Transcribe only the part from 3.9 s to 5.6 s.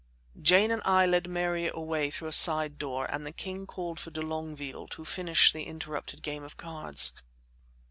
for de Longueville to finish